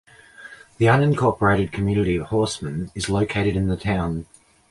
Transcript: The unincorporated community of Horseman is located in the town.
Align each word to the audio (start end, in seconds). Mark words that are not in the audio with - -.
The 0.79 0.87
unincorporated 0.87 1.71
community 1.71 2.15
of 2.15 2.25
Horseman 2.29 2.89
is 2.95 3.07
located 3.07 3.55
in 3.55 3.67
the 3.67 3.77
town. 3.77 4.25